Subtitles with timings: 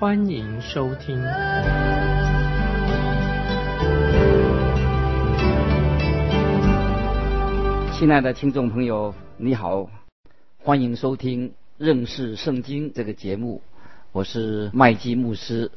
[0.00, 1.20] 欢迎收听。
[7.92, 9.90] 亲爱的听众朋友，你好，
[10.62, 11.52] 欢迎收听。
[11.78, 13.60] 认识圣经这个节目，
[14.12, 15.72] 我是麦基牧师。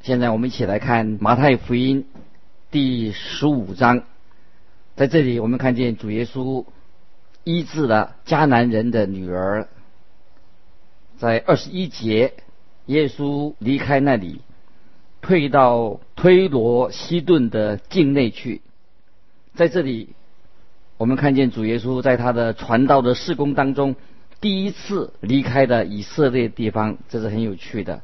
[0.00, 2.04] 现在我们一起来看马太福音
[2.72, 4.02] 第十五章。
[4.96, 6.64] 在这里，我们看见主耶稣
[7.44, 9.68] 医治了迦南人的女儿。
[11.18, 12.34] 在二十一节，
[12.86, 14.40] 耶稣离开那里，
[15.20, 18.62] 退到推罗西顿的境内去。
[19.54, 20.10] 在这里，
[20.96, 23.96] 我们看见主耶稣在他的传道的事工当中。
[24.40, 28.02] 第一次离开的以色列地方，这是很有趣的。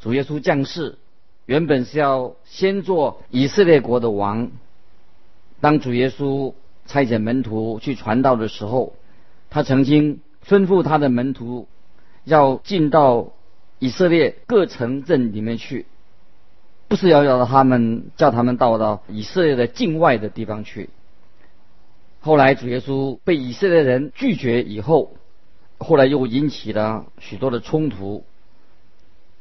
[0.00, 0.96] 主耶稣降世，
[1.44, 4.52] 原本是要先做以色列国的王。
[5.60, 6.54] 当主耶稣
[6.86, 8.94] 差遣门徒去传道的时候，
[9.50, 11.66] 他曾经吩咐他的门徒
[12.22, 13.32] 要进到
[13.78, 15.86] 以色列各城镇里面去，
[16.88, 20.90] 不是要要他们叫他们到到以色列的境外的地方去。
[22.20, 25.12] 后来主耶稣被以色列人拒绝以后。
[25.78, 28.24] 后来又引起了许多的冲突，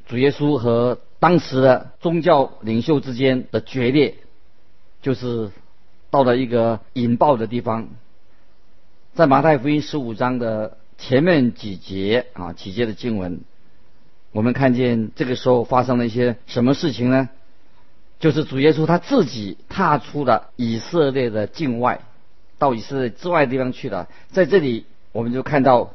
[0.06, 4.16] 主耶稣和当时的宗教领袖之间的决裂，
[5.02, 5.50] 就是
[6.10, 7.88] 到了一个引爆的地方。
[9.14, 13.40] 在马太福音十五章的前面几节啊，几节的经文，
[14.36, 17.30] 我们看见这个时候发生了一些什么事情呢？
[18.20, 22.02] 就是主耶稣他自己踏出了以色列的境外，
[22.58, 24.10] 到以色列之外的地方去了。
[24.32, 25.94] 在这里，我们就看到。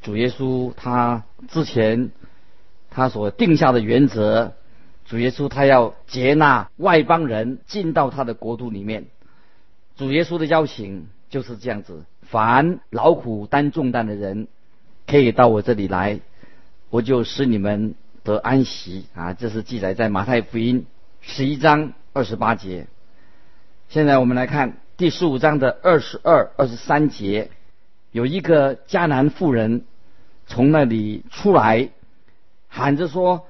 [0.00, 2.12] 主耶稣他之前
[2.88, 4.52] 他所定下的原则，
[5.04, 9.06] 主耶稣他要接纳外邦人进到他的国度里面。
[9.96, 14.46] 主耶稣的邀请就是这样子：凡劳苦担重担的人，
[15.06, 16.20] 可以到我这里来，
[16.90, 17.94] 我就使你们
[18.24, 19.06] 得安息。
[19.14, 20.86] 啊，这是记载在马太福音
[21.20, 22.86] 十一章二十八节。
[23.88, 27.50] 现在我们来看第十五章的二十二、二十三节。
[28.10, 29.84] 有一个迦南妇人
[30.46, 31.90] 从那里出来，
[32.68, 33.46] 喊着说：“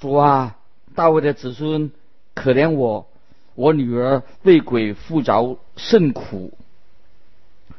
[0.00, 0.56] 主啊，
[0.96, 1.92] 大卫的子孙，
[2.34, 3.06] 可怜我，
[3.54, 6.52] 我女儿被鬼附着，甚苦。”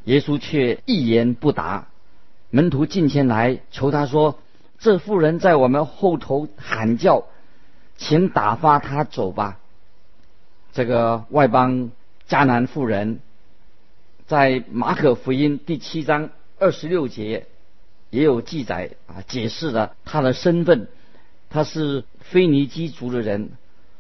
[0.06, 1.90] 耶稣却一言不答。
[2.50, 4.40] 门徒进前来求他说
[4.82, 7.24] ：“这妇人在我们后头喊叫，
[7.96, 9.60] 请打发她走吧。”
[10.74, 11.92] 这个外邦
[12.28, 13.22] 迦南妇人。
[14.28, 17.48] 在马可福音第七章二十六节
[18.12, 20.88] 也有记载啊，解释了他的身份。
[21.50, 23.52] 他是腓尼基族的人，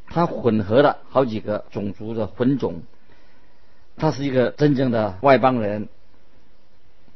[0.08, 2.84] 他混合了好几个种族的混种。
[3.98, 5.90] 他是一个真正的外邦人，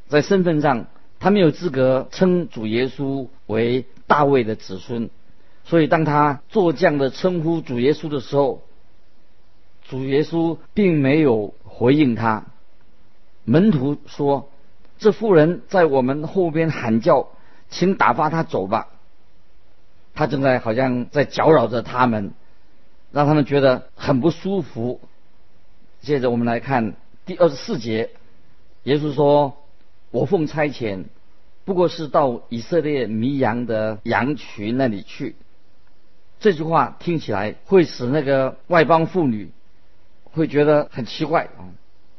[0.09, 0.87] 在身份上
[1.19, 5.09] 他没有资格称主耶稣为大卫的子孙。
[5.63, 8.61] 所以当他做这样的称呼主耶稣的时候，
[9.87, 12.45] 主耶稣并没有回应他。
[13.43, 14.49] 门徒说
[14.97, 17.29] ：“这妇人在我们后边喊叫，
[17.69, 18.89] 请打发她走吧。
[20.13, 22.33] 他正在好像在搅扰着他们，
[23.11, 24.99] 让他们觉得很不舒服。”
[26.01, 26.95] 接着我们来看
[27.25, 28.11] 第二十四节，
[28.83, 29.57] 耶稣说
[30.15, 31.03] ：“我奉差遣，
[31.65, 35.35] 不过是到以色列迷羊的羊群那里去。”
[36.39, 39.51] 这句话听起来会使那个外邦妇女
[40.23, 41.67] 会觉得很奇怪啊，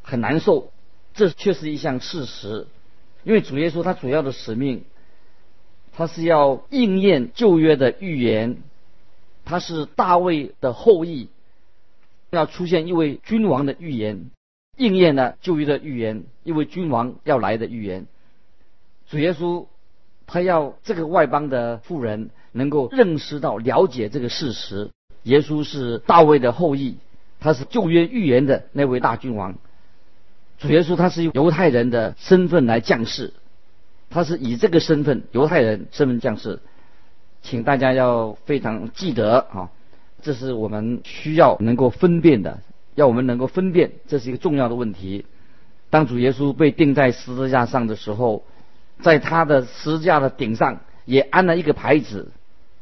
[0.03, 0.73] 很难受。
[1.15, 2.67] 这却是一项事实，
[3.25, 4.85] 因为主耶稣他主要的使命，
[5.95, 8.59] 他是要应验旧约的预言，
[9.47, 11.31] 他是大卫的后裔，
[12.29, 14.31] 要出现一位君王的预言，
[14.77, 18.07] 应验了旧约的预言，一位君王要来的预言。
[19.09, 19.67] 主耶稣
[20.27, 24.91] 他要这个外邦的富人能够认识到、了解这个事实：
[25.23, 26.97] 耶稣是大卫的后裔，
[27.41, 29.57] 他是旧约预言的那位大君王。
[30.59, 33.35] 主耶稣他是犹太人的身份来降世，
[34.11, 36.61] 他是以这个身份犹太人身份降世，
[37.43, 39.71] 请大家要非常记得啊，
[40.23, 42.61] 这是我们需要能够分辨的，
[42.97, 45.25] 要我们能够分辨，这是一个重要的问题。
[45.91, 48.43] 当主耶稣被钉在十字架上的时候，
[49.01, 52.33] 在他的十字架的顶上也安了一个牌子，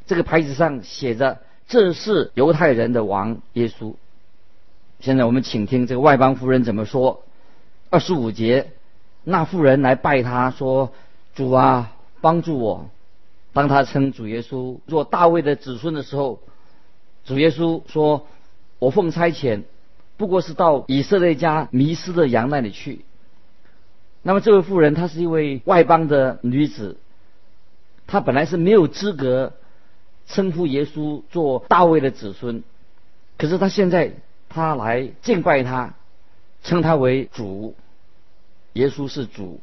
[0.06, 3.94] 这个牌子上写着这是犹太人的王耶稣。
[5.00, 7.24] 现在我们请听这个外邦妇人怎么说。
[7.90, 8.70] 二十五节，
[9.22, 10.92] 那妇人来拜他说
[11.36, 12.88] ：“主啊，帮助我。”
[13.52, 16.40] 当他称主耶稣做大卫的子孙的时候，
[17.24, 18.26] 主耶稣说
[18.80, 19.62] ：“我奉差遣，
[20.24, 23.04] 不过是到以色列家迷失的羊那里去。”
[24.26, 26.96] 那么这位妇人她是一位外邦的女子，
[28.06, 29.52] 她本来是没有资格
[30.26, 32.62] 称呼耶稣做大卫的子孙，
[33.36, 34.12] 可是她现在
[34.48, 35.92] 她来敬拜他，
[36.62, 37.74] 称他为主。
[38.72, 39.60] 耶稣是主，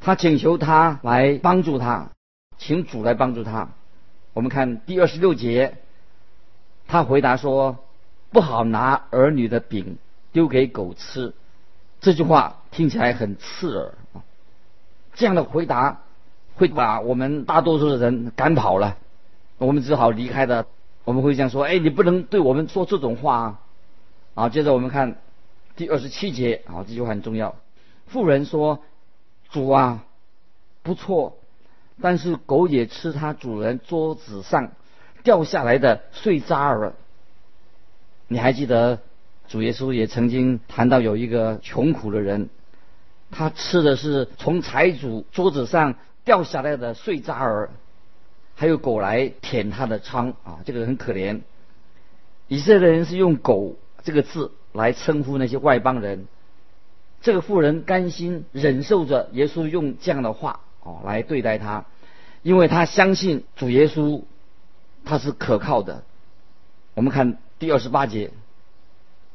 [0.00, 2.12] 他请求他来帮助他，
[2.56, 3.70] 请主来帮助他。
[4.32, 5.76] 我们看第二十六节，
[6.86, 7.78] 他回答说
[8.30, 9.98] ：“不好拿儿女的饼
[10.32, 11.34] 丢给狗吃。”
[12.00, 14.22] 这句话听起来很刺耳啊！
[15.14, 16.02] 这样的回答
[16.54, 18.96] 会把我们大多数的人赶跑了，
[19.58, 20.66] 我们只好离开的。
[21.04, 23.60] 我们会这样说：“哎，你不能对我们说这种话啊！”
[24.36, 25.16] 啊，接着我们看
[25.74, 27.56] 第二十七节啊，这句话很重要。
[28.06, 28.80] 妇人说
[29.50, 30.04] ：“主啊，
[30.82, 31.38] 不错，
[32.00, 34.70] 但是狗也吃它主人桌子上
[35.24, 36.92] 掉下来的碎渣儿。
[38.28, 39.00] 你还记得
[39.48, 42.50] 主耶稣也曾经谈到有一个穷苦的人，
[43.30, 45.94] 他吃的是从财主桌子上
[46.24, 47.70] 掉下来的碎渣儿，
[48.54, 51.40] 还有狗来舔他的疮啊，这个很可怜。
[52.48, 56.26] 以色列人是用‘狗’这个字来称呼那些外邦人。”
[57.20, 61.86] 这个妇人甘心忍受着耶稣用这样的话哦来对待他，
[62.42, 64.22] 因为他相信主耶稣
[65.04, 66.04] 他是可靠的。
[66.94, 68.30] 我们看第二十八节，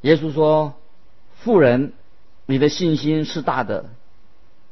[0.02, 0.76] 耶稣说
[1.44, 1.92] ：“妇人，
[2.46, 3.90] 你的信心是大的，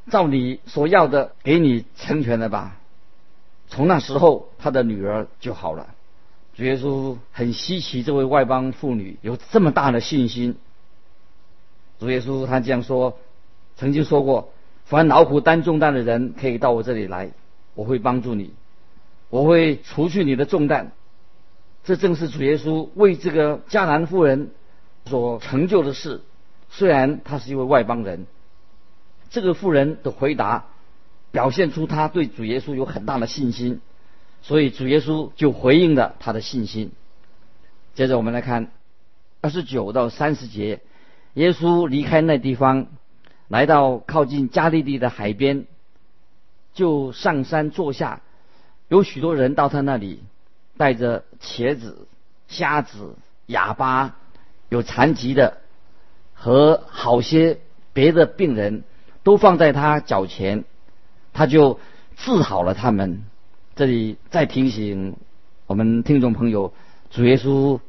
[0.09, 2.77] 照你所要的给你成全了吧。”
[3.68, 5.95] 从那时候，他的女儿就好了。
[6.53, 10.56] 主耶稣很稀奇，这位外邦妇女有这么大的信心。
[12.00, 13.18] 主耶稣他这样说，
[13.75, 14.54] 曾经说过
[14.86, 17.31] ：“凡劳苦担重担的人，可以到我这里来，
[17.74, 18.54] 我会帮助你，
[19.30, 20.94] 我会除去你的重担。”
[21.83, 24.51] 这正是主耶稣为这个迦南妇人
[25.06, 26.22] 所成就的事。
[26.69, 28.28] 虽然他是一位外邦人，
[29.30, 30.66] 这个妇人的回答
[31.31, 33.81] 表现出他对主耶稣有很大的信心，
[34.42, 36.92] 所以主耶稣就回应了他的信心。
[37.94, 38.72] 接着我们来看
[39.42, 40.81] 二十九到三十节。
[41.33, 42.88] 耶稣离开那地方，
[43.48, 45.66] 来到靠近加利利的海边，
[46.74, 48.22] 就上山坐下。
[48.89, 50.24] 有许多人到他那里，
[50.77, 52.07] 带着茄子、
[52.47, 53.15] 瞎子、
[53.45, 54.15] 哑巴、
[54.69, 55.57] 有残疾的
[56.33, 57.59] 和好些
[57.94, 58.83] 别的病人，
[59.23, 60.63] 都放在他脚前，
[61.33, 61.79] 他就
[62.18, 63.23] 治好了他们。
[63.75, 65.15] 这里再提醒
[65.68, 66.73] 我们听众朋友，
[67.09, 67.79] 主耶稣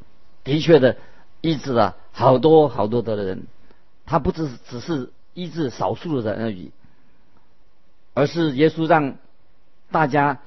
[0.45, 0.97] 的确的
[1.41, 1.97] 医治了。
[2.15, 3.47] 好多好多的人，
[4.05, 6.71] 他不只只是医治少数的人而已，
[8.13, 9.17] 而是耶稣让
[9.91, 10.39] 大家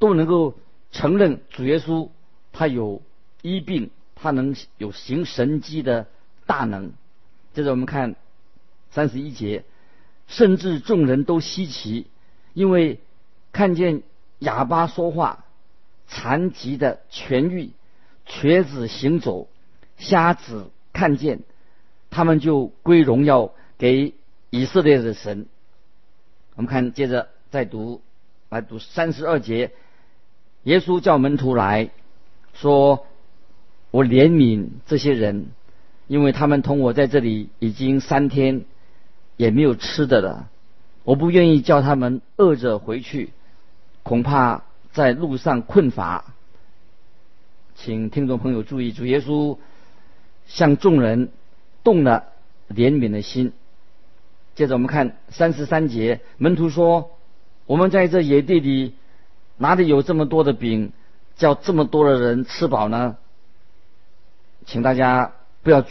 [0.00, 0.54] 都能够
[0.90, 2.08] 承认主耶稣
[2.52, 3.02] 他有
[3.42, 6.06] 医病，他能有行神迹的
[6.46, 6.92] 大能。
[7.54, 8.16] 接着我们看
[8.90, 9.64] 三十一节，
[10.26, 12.06] 甚至众人都稀奇，
[12.54, 13.00] 因为
[13.52, 14.02] 看见
[14.38, 15.44] 哑巴说话，
[16.06, 17.70] 残疾的痊愈，
[18.26, 19.48] 瘸子行走，
[19.96, 20.70] 瞎子。
[20.92, 21.40] 看见，
[22.10, 24.14] 他们就归荣耀给
[24.50, 25.46] 以色列的神。
[26.56, 28.02] 我们看，接着再读，
[28.48, 29.70] 来读三十二节。
[30.68, 31.88] 耶稣叫门徒来
[32.52, 33.06] 说
[33.90, 35.46] ：“我怜悯这些人，
[36.08, 38.66] 因为他们同我在这里已经三天，
[39.38, 40.50] 也没有吃的了。
[41.04, 43.30] 我不愿意叫他们饿着回去，
[44.02, 46.34] 恐怕在路上困乏。”
[47.74, 49.56] 请听众朋友注意，主耶稣。
[50.46, 51.28] 向众人
[51.84, 52.24] 动了
[52.70, 53.52] 怜悯的心。
[54.54, 57.10] 接着我们看三十三节，门徒说
[57.66, 58.94] ：“我们在这野地里，
[59.58, 60.92] 哪里有这么多的饼，
[61.36, 63.16] 叫这么多的人吃饱呢？”
[64.66, 65.84] 请大家不要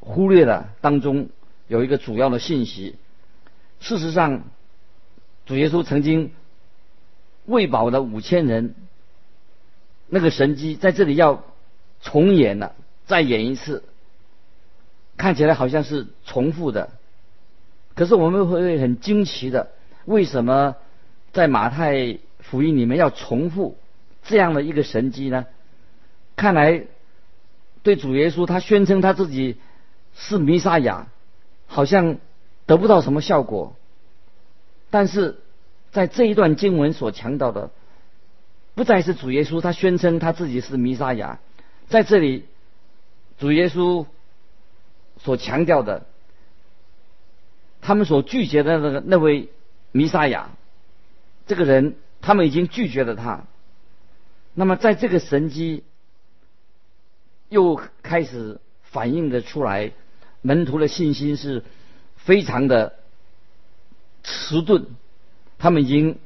[0.00, 1.28] 忽略了当中
[1.68, 2.96] 有一个主要的信息。
[3.80, 4.44] 事实上，
[5.46, 6.32] 主耶稣曾经
[7.44, 8.74] 喂饱了五千人，
[10.08, 11.42] 那个神迹在这里要
[12.00, 12.74] 重演了，
[13.06, 13.84] 再演一次。
[15.16, 16.90] 看起来好像是重复的，
[17.94, 19.70] 可是我们会很惊奇的，
[20.06, 20.76] 为什么
[21.32, 23.76] 在马太福音里面要重复
[24.22, 25.46] 这样的一个神迹呢？
[26.36, 26.84] 看来
[27.82, 29.56] 对主耶稣他宣称他自己
[30.14, 31.08] 是弥撒亚，
[31.66, 32.18] 好像
[32.66, 33.76] 得不到什么效果。
[34.90, 35.40] 但是
[35.90, 37.70] 在这一段经文所强调的，
[38.74, 41.40] 不再是主耶稣他宣称他自己是弥撒亚，
[41.88, 42.44] 在这里，
[43.38, 44.06] 主耶稣
[45.18, 46.06] 所强调的，
[47.80, 49.48] 他们所拒绝的那个那位
[49.92, 50.50] 弥撒亚，
[51.46, 53.44] 这个人，他们已经拒绝了他。
[54.54, 55.84] 那么，在这个神机
[57.50, 59.92] 又开始反映的出来，
[60.40, 61.62] 门徒的信心是
[62.16, 62.94] 非常的
[64.22, 64.86] 迟钝。
[65.58, 66.18] 他们已经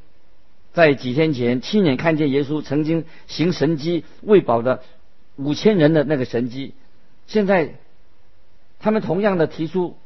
[0.72, 4.84] 在几天前亲眼看见耶稣曾经行神迹喂饱的
[5.34, 6.74] 五千人的那个神迹，
[7.26, 7.74] 现在
[8.78, 9.96] 他们同样的提出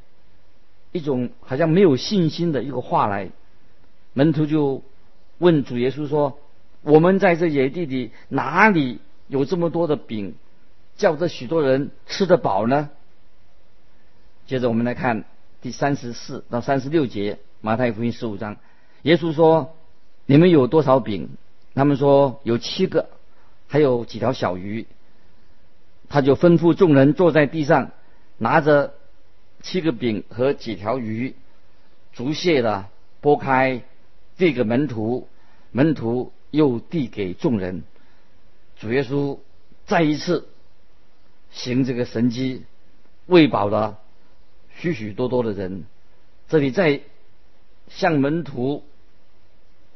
[0.91, 3.31] 一种好像没有信心的一个话来，
[4.15, 4.83] 门徒就
[5.43, 6.39] 问主耶稣说
[6.83, 10.37] ：“我们在这野地里哪里有这么多的饼，
[10.97, 12.91] 叫这许多人吃得饱呢？”
[14.47, 15.25] 接着我们来看
[15.61, 18.57] 第三十四到三十六节，马太福音十五章。
[19.03, 19.75] 耶稣说
[20.27, 21.31] ：“你们有多少饼？”
[21.75, 23.09] 他们说：“有七个，
[23.67, 24.87] 还有几条小鱼。”
[26.09, 27.91] 他就吩咐众人坐在地上，
[28.39, 28.95] 拿着
[29.61, 31.35] 七个饼和几条鱼，
[32.13, 32.85] 逐谢的
[33.21, 33.83] 拨开，
[34.37, 35.27] 递给门徒，
[35.73, 37.83] 门徒又递给众人。
[38.79, 39.41] 主耶稣
[39.85, 40.47] 再一次
[41.51, 42.65] 行这个神迹，
[43.27, 43.99] 喂饱了
[44.77, 45.85] 许许多多的人。
[46.49, 47.01] 这里在
[47.89, 48.85] 向门徒。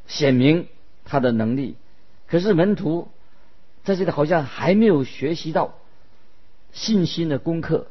[0.08, 0.68] 显明
[1.04, 1.74] 他的能力，
[2.28, 3.08] 可是门徒
[3.82, 5.74] 在这里好像还没有学习到
[6.72, 7.88] 信心的功课，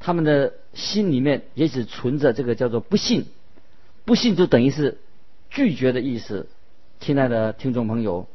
[0.00, 3.26] 他们的心里面也只存着这个叫做不信，
[4.04, 4.98] 不信就等于是
[5.48, 6.48] 拒绝的意思。
[7.00, 8.26] 亲爱的听众朋友，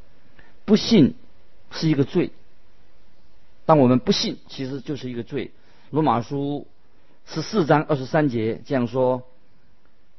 [0.65, 1.15] 不信
[1.72, 2.32] 是一个罪，
[3.65, 5.51] 当我们不信，其实就是一个罪。
[5.89, 6.68] 罗马书
[7.25, 9.24] 十四章二十三节这样说：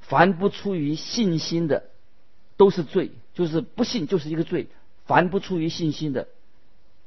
[0.00, 1.84] 凡不出于信心的。
[2.58, 4.68] 都是罪，就是不信就是一个罪。
[5.06, 6.28] 凡不出于信心的，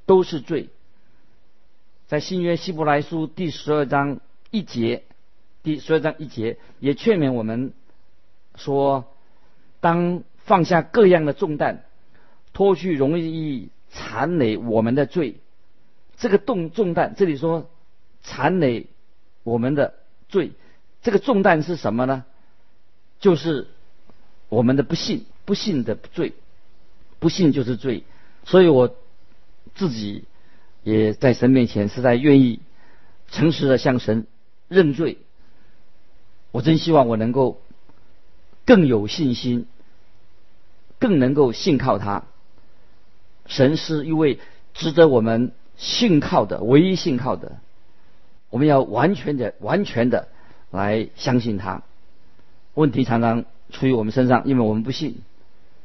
[0.05, 0.67] 都是罪。
[2.07, 4.19] 在新约希伯来书第十二章
[4.51, 5.03] 一节，
[5.63, 7.71] 第十二章一节也劝勉我们
[8.55, 9.05] 说：
[9.79, 11.83] 当放下各样的重担，
[12.53, 15.35] 脱去容易缠累我们的罪。
[16.17, 17.69] 这个重重担，这里说
[18.23, 18.87] 缠累
[19.43, 19.93] 我们的
[20.29, 20.53] 罪，
[21.03, 22.23] 这个重担是什么呢？
[23.19, 23.67] 就是
[24.47, 25.25] 我们的不信。
[25.45, 26.33] 不信的罪，
[27.19, 28.03] 不信就是罪，
[28.45, 28.95] 所以我
[29.75, 30.23] 自己
[30.81, 32.61] 也在神面前实在愿意
[33.29, 34.25] 诚实的向神
[34.69, 35.19] 认罪。
[36.49, 37.61] 我真希望我能够
[38.65, 39.67] 更有信心，
[41.05, 42.23] 更能够信靠他。
[43.45, 44.39] 神是一位
[44.73, 47.57] 值得我们信靠的唯一信靠的，
[48.49, 50.29] 我们要完全的、完全的
[50.71, 51.83] 来相信他。
[52.73, 55.21] 问题常常出于我们身上，因为我们不信。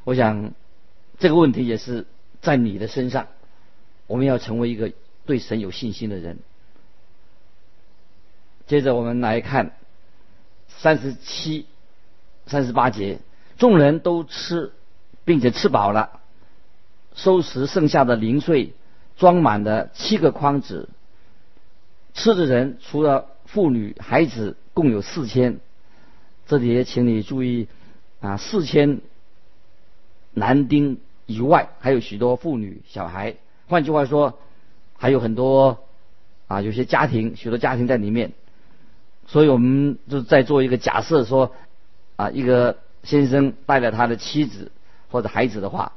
[0.04, 0.52] 我想，
[1.18, 2.06] 这个问题也是
[2.40, 3.26] 在你的身上。
[4.06, 4.90] 我们要成为一个
[5.26, 6.38] 对神有信心的人。
[8.66, 9.72] 接着我们来看
[10.68, 11.66] 三十七、
[12.46, 13.18] 三十八节，
[13.58, 14.72] 众人都吃，
[15.30, 16.18] 并且吃饱了，
[17.14, 18.72] 收拾剩下的零碎，
[19.16, 20.88] 装满了七个筐子。
[22.14, 25.60] 吃的人除了妇女、孩子，共有四千。
[26.48, 27.68] 这里也请你注意
[28.20, 28.98] 啊，四千。
[30.34, 33.36] 男丁以外，还有许多妇女、小孩。
[33.68, 34.36] 换句话说，
[34.96, 35.78] 还有很多
[36.48, 38.32] 啊，有些家庭，许多家庭在里面。
[39.28, 41.52] 所以我们就在做一个假设，说
[42.16, 44.72] 啊，一个先生带了他的妻子
[45.10, 45.92] 或者孩子的话，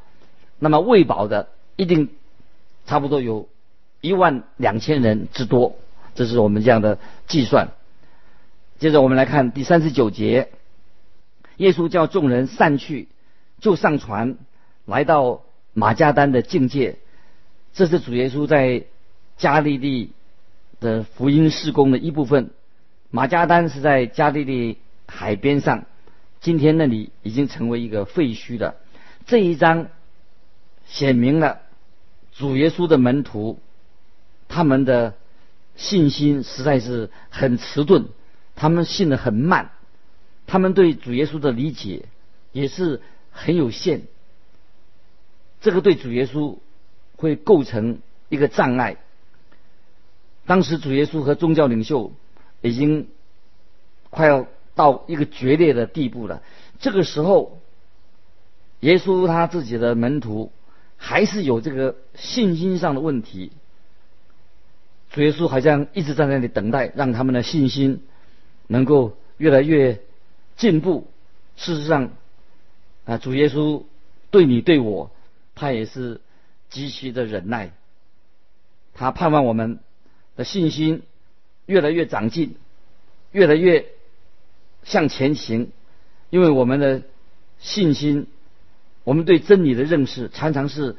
[0.59, 2.09] 那么喂饱的一定
[2.85, 3.47] 差不多有
[4.01, 5.75] 一万两千人之多。
[6.15, 7.69] 这是我们这样的计算。
[8.79, 10.49] 接着我们来看第三十九节，
[11.57, 13.07] 耶稣叫众人散去。
[13.59, 14.35] 就上船，
[14.85, 15.41] 来到
[15.73, 16.97] 马加丹的境界。
[17.73, 18.83] 这是主耶稣在
[19.37, 20.11] 加利利
[20.81, 22.51] 的福音事工的一部分。
[23.09, 24.77] 马加丹是在加利利
[25.07, 25.85] 海边上，
[26.41, 28.75] 今天那里已经成为一个废墟了。
[29.25, 29.89] 这一章
[30.85, 31.61] 显明了
[32.31, 33.59] 主耶稣的门徒，
[34.47, 35.15] 他们的
[35.75, 38.05] 信心实在是很迟钝，
[38.55, 39.71] 他们信的很慢，
[40.47, 42.05] 他们对主耶稣的理解
[42.51, 43.01] 也是。
[43.35, 44.03] 很有限，
[45.59, 46.59] 这个对主耶稣
[47.15, 47.97] 会构成
[48.29, 48.97] 一个障碍。
[50.45, 52.13] 当时主耶稣和宗教领袖
[52.61, 53.07] 已经
[54.11, 56.43] 快要到一个决裂的地步了。
[56.79, 57.59] 这个时候，
[58.83, 60.51] 耶稣他自己的门徒
[60.97, 63.53] 还是有这个信心上的问题。
[65.09, 68.03] 主耶稣好像一直在那里等待，让他们的信心
[68.67, 70.01] 能够越来越
[70.57, 71.07] 进步。
[71.55, 72.09] 事实上，
[73.05, 73.83] 啊，主耶稣
[74.31, 75.11] 对你对我，
[75.55, 76.19] 他也是
[76.69, 77.71] 极其的忍耐。
[78.93, 79.79] 他盼望我们
[80.35, 81.03] 的信心
[81.67, 82.57] 越来越长进，
[83.31, 83.85] 越来越
[84.83, 85.71] 向前行，
[86.29, 87.03] 因为我们的
[87.59, 88.27] 信心，
[89.03, 90.95] 我们对真理的认识，常常是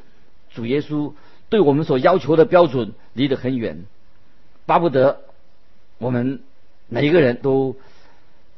[0.53, 1.13] 主耶稣
[1.49, 3.85] 对我们所要求的标准离得很远，
[4.65, 5.21] 巴不得
[5.97, 6.41] 我们
[6.87, 7.75] 每一个人都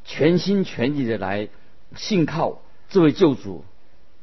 [0.05, 1.49] 全心全意的来
[1.95, 3.63] 信靠这位救主。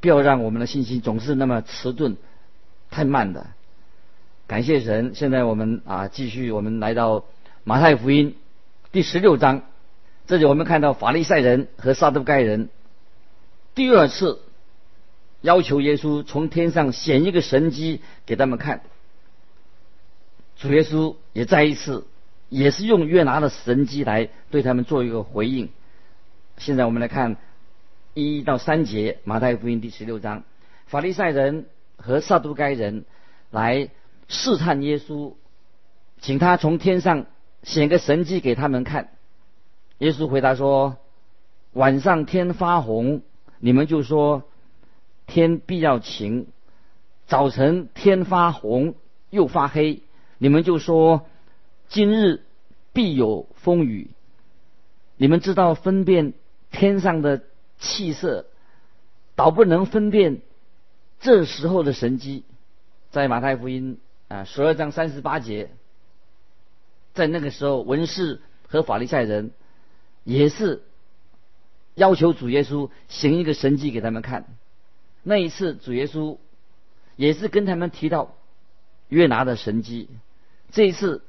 [0.00, 2.18] 不要让我们的信心总是那么迟钝、
[2.90, 3.46] 太慢的。
[4.46, 5.12] 感谢神！
[5.14, 7.24] 现在我们啊，继续我们来到
[7.64, 8.36] 马太福音
[8.92, 9.62] 第十六章，
[10.26, 12.68] 这里我们看到法利赛人和撒都该人
[13.74, 14.40] 第二次
[15.44, 18.80] 要求耶稣从天上显一个神迹给他们看。
[20.56, 22.06] 主耶稣也再一次
[22.48, 25.68] 也是用约拿的神迹来对他们做一个回应。
[26.56, 27.36] 现在我们来看。
[28.16, 30.44] 一到三节，马太福音第十六章，
[30.86, 33.06] 法利赛人和撒都该人
[33.50, 33.88] 来
[34.28, 35.34] 试探耶稣，
[36.20, 37.26] 请他从天上
[37.64, 39.08] 显个神迹给他们看。
[39.98, 40.96] 耶稣回答说
[41.74, 43.22] ：“晚上天发红，
[43.58, 44.44] 你们就说
[45.34, 46.46] 天必要晴；
[47.26, 48.94] 早晨天发红
[49.30, 50.02] 又发黑，
[50.38, 51.26] 你们就说
[51.88, 52.44] 今日
[52.92, 54.10] 必有风雨。
[55.16, 56.34] 你们知道分辨
[56.70, 57.42] 天上的。”
[57.76, 58.46] 气色，
[59.34, 60.40] 倒不能分辨
[61.20, 62.44] 这时候的神机，
[63.10, 63.98] 在马太福音
[64.28, 65.70] 啊十二章三十八节，
[67.12, 69.50] 在那个时候，文士和法利赛人
[70.22, 70.84] 也是
[71.94, 74.46] 要求主耶稣行一个神迹给他们看。
[75.24, 76.38] 那一次，主耶稣
[77.16, 78.34] 也是跟他们提到
[79.08, 80.08] 约拿的神迹。
[80.70, 81.22] 这一次，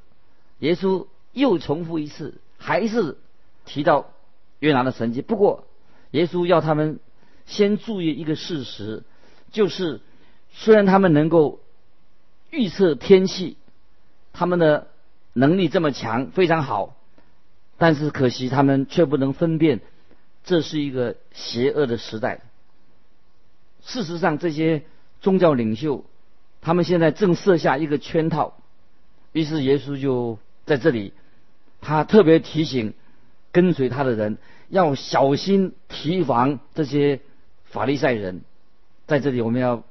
[0.60, 3.18] 耶稣又重复一次，还是
[3.66, 4.12] 提到
[4.60, 5.22] 约拿的神迹。
[5.22, 5.66] 不过，
[6.12, 7.00] 耶稣要他们
[7.46, 9.04] 先注意一个事实，
[9.52, 10.02] 就是
[10.52, 11.62] 虽然他们能够
[12.52, 13.58] 预测天气，
[14.34, 14.88] 他们的
[15.32, 16.98] 能力这么强，非常好，
[17.78, 19.80] 但是可惜他们却不能分辨
[20.44, 22.42] 这是一个邪恶的时代。
[23.86, 24.84] 事实上，这些
[25.22, 26.04] 宗教领袖
[26.62, 28.58] 他们现在正设下一个圈套，
[29.32, 31.14] 于是耶稣就在这里，
[31.80, 32.94] 他特别提醒
[33.52, 34.38] 跟随他的人。
[34.68, 37.22] 要小心提防这些
[37.66, 38.42] 法利赛人，
[39.06, 39.84] 在这里我们要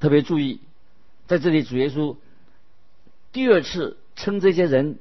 [0.00, 0.60] 特别注意，
[1.26, 2.16] 在这里主耶稣
[3.32, 4.98] 第二次称这些人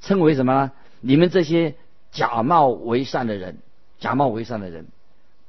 [0.00, 0.72] 称为什么呢？
[1.02, 1.74] 你们这些
[2.12, 3.58] 假冒为善的人，
[3.98, 4.86] 假冒为善的人。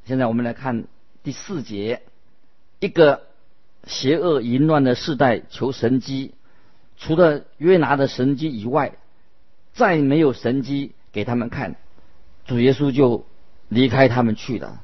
[0.03, 0.83] 现在我们来看
[1.25, 2.03] 第四节，
[2.79, 3.23] 一个
[3.87, 6.35] 邪恶淫乱的世代求神机，
[6.97, 8.93] 除了约拿的神机以外，
[9.73, 11.77] 再没有神机给他们看。
[12.45, 13.25] 主耶稣就
[13.69, 14.83] 离开他们去了。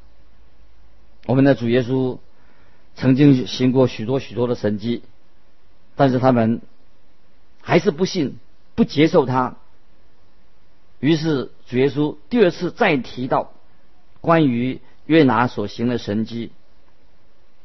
[1.27, 2.17] 我们的主耶稣
[2.95, 5.03] 曾经行过许多许多的神迹，
[5.95, 6.63] 但是他们
[7.61, 8.39] 还是不信、
[8.73, 9.57] 不接受他。
[10.99, 13.53] 于是主耶稣第二次再提到
[14.21, 16.53] 关于约拿所行的神迹。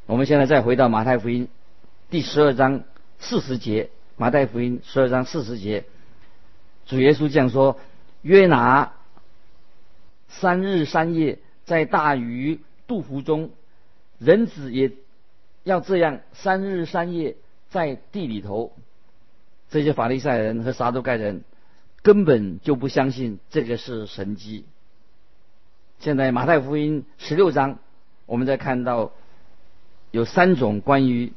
[0.05, 1.47] 我们现在再回到马太福音
[2.09, 2.83] 第十二章
[3.19, 5.85] 四十节，马太福音十二章四十节，
[6.87, 7.79] 主耶稣这样说：
[8.21, 8.91] 约拿。
[10.27, 13.51] 三日三夜在大鱼肚腹中，
[14.19, 14.91] 人子也
[15.63, 17.37] 要这样三日三夜
[17.69, 18.73] 在地里头。
[19.69, 21.45] 这些法利赛人和撒都盖人
[22.01, 24.65] 根本就不相信这个是神迹。
[25.99, 27.79] 现在马太福音十六章，
[28.25, 29.11] 我们在看到
[30.11, 31.33] 有三种关于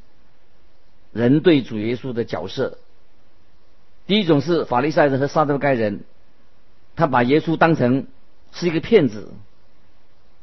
[1.12, 2.78] 人对主耶稣的角色。
[4.06, 6.00] 第一种是法利赛人和撒都盖人，
[6.96, 8.06] 他把耶稣当成。
[8.52, 9.32] 是一个骗子，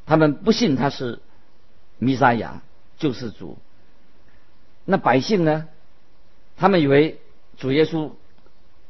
[0.05, 1.19] 他们不信他是
[1.97, 2.61] 弥撒亚
[2.97, 3.57] 救世主。
[4.85, 5.67] 那百姓呢？
[6.55, 7.19] 他们以为
[7.57, 8.11] 主耶稣，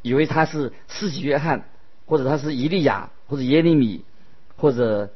[0.04, 1.68] 以为他是施洗约翰，
[2.06, 4.06] 或者他是以利亚，或者耶利米，
[4.56, 5.10] 或者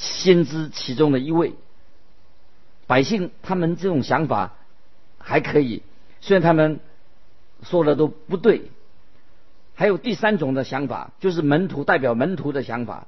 [0.00, 1.52] 先知其中的一位。
[2.86, 4.54] 百姓他们这种想法
[5.18, 5.82] 还可以，
[6.20, 6.80] 虽然他们
[7.62, 8.70] 说的都不对。
[9.74, 13.06] 还有第三种的想法，就是门徒代表门徒的想法，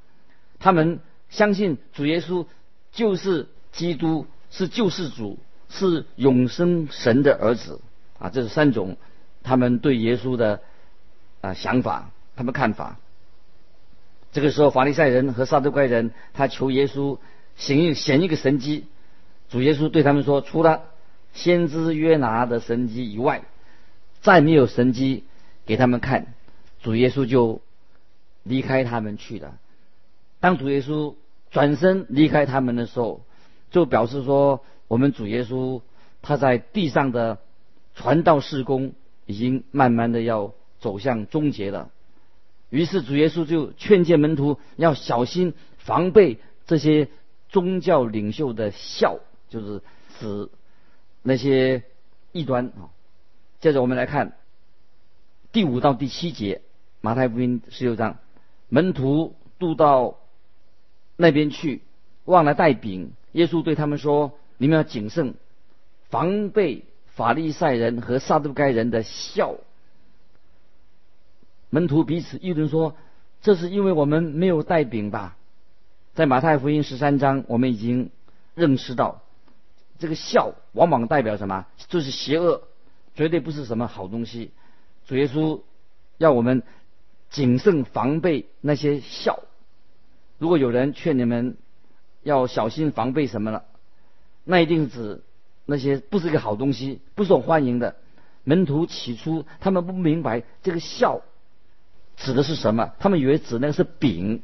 [0.58, 2.46] 他们相信主耶稣
[2.92, 7.80] 就是基督，是救世主，是永生神的儿子
[8.18, 8.30] 啊。
[8.30, 8.96] 这是三种
[9.42, 10.62] 他们对耶稣的
[11.40, 12.98] 啊想法，他们看法。
[14.32, 17.18] 这个时候，法利赛人和撒都该人他求耶稣
[17.54, 18.86] 行一显一个神迹，
[19.50, 20.84] 主耶稣对他们说：除了
[21.34, 23.42] 先知约拿的神迹以外，
[24.22, 25.24] 再没有神迹
[25.66, 26.34] 给他们看。
[26.82, 27.60] 主耶稣就
[28.42, 29.58] 离开他们去了。
[30.40, 31.14] 当主耶稣
[31.50, 33.20] 转身离开他们的时候，
[33.70, 35.82] 就表示说，我们主耶稣
[36.22, 37.38] 他在地上的
[37.94, 38.94] 传道事工
[39.26, 41.90] 已经慢慢的要走向终结了。
[42.72, 47.08] 于是主耶稣就劝诫门徒要小心防备这些
[47.50, 49.82] 宗教领袖的笑，就是
[50.18, 50.48] 指
[51.22, 51.82] 那些
[52.32, 52.88] 异端啊。
[53.60, 54.38] 接着我们来看
[55.52, 56.62] 第五到第七节，
[57.02, 58.16] 马太福音十六章，
[58.70, 60.18] 门徒渡到
[61.16, 61.82] 那边去，
[62.24, 63.12] 忘了带饼。
[63.32, 65.34] 耶稣对他们说：“你们要谨慎，
[66.08, 69.56] 防备法利赛人和撒都该人的笑。”
[71.74, 72.96] 门徒彼此议论说
[73.40, 75.38] ：“这是因为我们没有带饼吧？”
[76.12, 78.10] 在马太福音十三章，我们已经
[78.54, 79.22] 认识到，
[79.98, 81.64] 这个笑往往代表什么？
[81.88, 82.64] 就是邪恶，
[83.14, 84.50] 绝对不是什么好东西。
[85.06, 85.62] 主耶稣
[86.18, 86.62] 要我们
[87.30, 89.40] 谨慎防备那些笑。
[90.36, 91.56] 如果有人劝你们
[92.22, 93.64] 要小心防备什么了，
[94.44, 95.22] 那一定指
[95.64, 97.96] 那些不是一个好东西，不受欢迎的。
[98.44, 101.22] 门徒起初他们不明白这个笑。
[102.16, 102.92] 指的是什么？
[102.98, 104.42] 他们以为指那个是饼，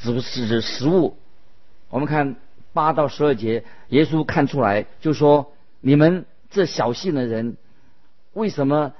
[0.00, 1.16] 指不是指食物。
[1.90, 2.36] 我们看
[2.72, 7.56] 八到十二节，耶稣看出来就说：“你们这小信的人，
[8.32, 8.94] 为什么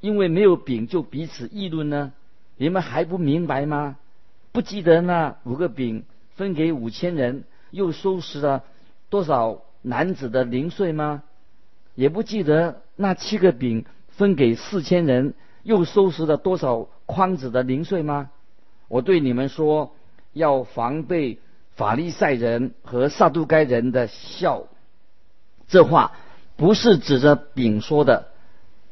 [0.00, 2.12] 因为没有饼就彼此议论呢？
[2.56, 3.96] 你们还不明白吗？
[4.52, 6.04] 不记得那五个饼
[6.36, 8.62] 分给五千人，又收拾了
[9.10, 11.22] 多少男子的零碎吗？
[11.94, 18.30] 也不记得那七个饼分给四千人。”又收拾了多少筐子的零碎吗？
[18.88, 19.94] 我对你们说，
[20.32, 21.38] 要防备
[21.74, 24.64] 法利赛人和撒都该人的笑。
[25.68, 26.12] 这话
[26.56, 28.28] 不是指着丙说的，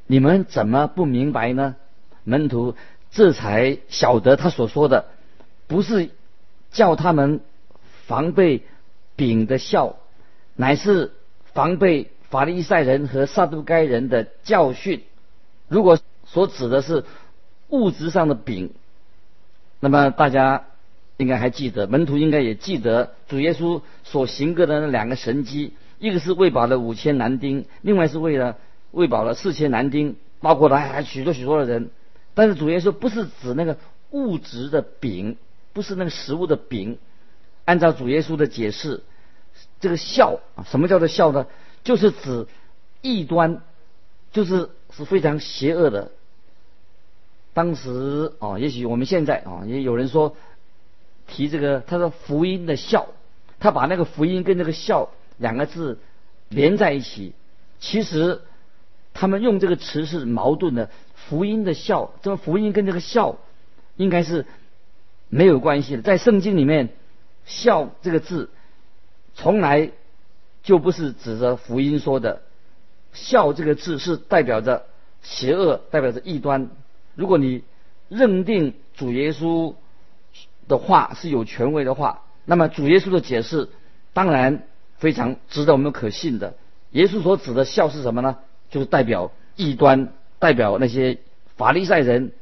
[0.06, 1.76] 你们怎么不明白呢？
[2.24, 2.74] 门徒
[3.10, 5.06] 这才晓得他所说的
[5.66, 6.10] 不是
[6.70, 7.40] 叫他们
[8.06, 8.62] 防备
[9.16, 9.96] 丙的笑，
[10.54, 11.12] 乃是
[11.52, 15.02] 防备法利赛人和撒都该人的教训。
[15.68, 15.98] 如果
[16.32, 17.04] 所指的是
[17.68, 18.70] 物质上的饼，
[19.80, 20.64] 那么大家
[21.16, 28.58] 应该还记得，门徒应该也记得主耶稣所行过的那两个神迹，一个是喂饱了五千男丁，另外是为了
[28.92, 31.90] 喂饱了四千男丁，包括了还许多许多的人。
[32.32, 33.76] 但是主耶稣不是指那个
[34.10, 35.36] 物质的饼，
[35.72, 36.98] 不是那个食物的饼。
[37.64, 39.02] 按照主耶稣的解释，
[39.80, 41.46] 这个孝啊，什么叫做孝呢？
[41.82, 42.46] 就是指
[43.02, 43.62] 异端，
[44.32, 46.12] 就是是非常邪恶的。
[47.60, 50.34] 当时哦，也许我们现在啊，也有人说
[51.26, 53.08] 提这个，他说福音的笑，
[53.58, 55.98] 他把那个福音跟这个笑两个字
[56.48, 57.34] 连在一起。
[57.78, 58.40] 其实
[59.12, 60.88] 他们用这个词是矛盾的。
[61.14, 63.36] 福音的笑，这个福音跟这个笑
[63.96, 64.46] 应该是
[65.28, 66.00] 没有关系的。
[66.00, 66.88] 在圣经里面，
[67.44, 68.48] 笑这个字
[69.34, 69.90] 从来
[70.62, 72.40] 就不是指着福音说的。
[73.12, 74.86] 笑这个字是代表着
[75.20, 76.70] 邪恶，代表着异端。
[77.20, 77.64] 如果你
[78.08, 79.74] 认定主耶稣
[80.66, 83.68] 的话是有权威的话，那么主耶稣的解释
[84.14, 84.62] 当然
[84.96, 86.56] 非常值得我们可信的。
[86.92, 88.38] 耶稣所指的笑是什么呢？
[88.70, 91.18] 就是代表异端，代表那些
[91.58, 92.32] 法利赛人、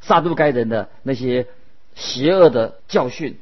[0.00, 1.46] 撒都该人的那些
[1.94, 3.38] 邪恶的教训。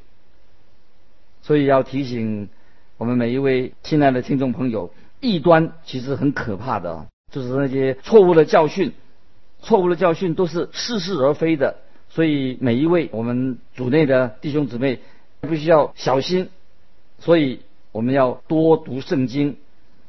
[1.41, 2.51] 所以要提醒
[2.99, 8.93] 我们每一位亲爱的听众朋友，异端其实很可怕的，就是那些错误的教训。
[9.63, 11.77] 错误的教训都是似是而非的，
[12.11, 15.01] 所以每一位我们组内的弟兄姊妹
[15.41, 16.51] 必须要小心。
[17.19, 17.61] 所以
[17.93, 19.57] 我们要多读圣经。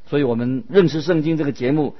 [0.06, 1.96] 所以我们认识圣经这个节目，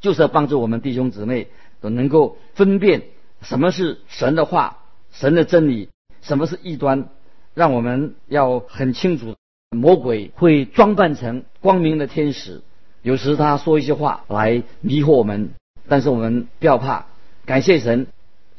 [0.00, 1.48] 就是要帮助我们弟兄姊妹
[1.80, 3.04] 能够分辨
[3.40, 4.78] 什么是神的话、
[5.12, 5.88] 神的真理，
[6.20, 7.08] 什么是异端，
[7.54, 9.34] 让我们要很清楚。
[9.70, 12.60] 魔鬼会装扮成光明的天使，
[13.02, 15.50] 有时他说一些话来迷惑我们。
[15.88, 17.06] 但是我们不要怕，
[17.46, 18.06] 感谢神，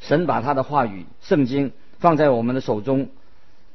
[0.00, 3.08] 神把他的话语、圣经放在我们的手中，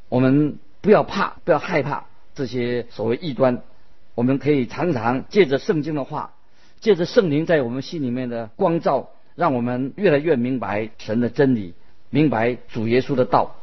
[0.09, 3.61] 我们不要怕，不要害怕这些所谓异端，
[4.13, 6.33] 我们可以常常借着圣经的话，
[6.81, 11.73] 借着圣灵在我们心里面的光照，让我们越来越明白神的真理，
[12.09, 13.55] 明白主耶稣的道。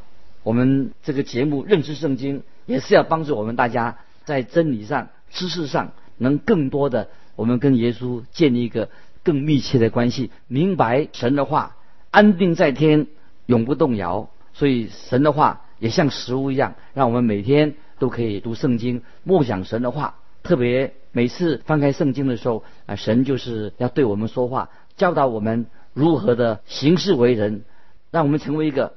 [0.42, 8.88] 我们这个节目认识圣经，也是要帮助我们大家在真理上、知识上能更多的，我们跟耶稣建立一个。
[9.24, 11.76] 更密切的关系，明白神的话，
[12.10, 13.06] 安定在天，
[13.46, 14.30] 永不动摇。
[14.52, 20.16] 所以神的话也像食物一样，让我们每天都可以读圣经，默想神的话。
[20.42, 27.62] 特别每次翻开圣经的时候，啊，神就是要对我们说话，教导我们如何的行事为人，
[28.10, 28.94] 让我们成为一个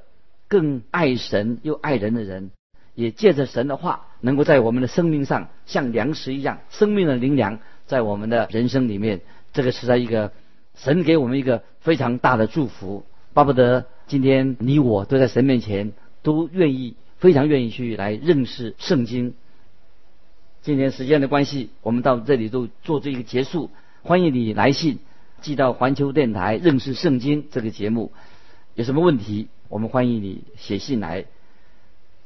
[0.48, 2.50] 更爱神又爱人的人。
[2.96, 9.20] 也借着神的话，能够在我们的生命上像粮食一样，生命的灵粮，在我们的人生里面。
[9.56, 10.32] 这个是在一个
[10.74, 19.32] 神给我们一个非常大的祝福，巴不得今天你我都在神面前都愿意非常愿意去来认识圣经。
[20.60, 23.70] 今天时间的关系，我们到这里都做这个结束。
[24.02, 24.98] 欢迎你来信
[25.40, 28.12] 寄到环球电台认识圣经这个节目。
[28.74, 31.24] 有什么问题，我们欢迎你写信来。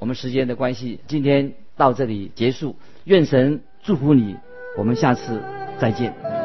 [0.01, 2.75] 我们时间的关系，今天到这里结束。
[3.05, 4.35] 愿神祝福你，
[4.77, 5.41] 我们下次
[5.79, 6.40] 再见。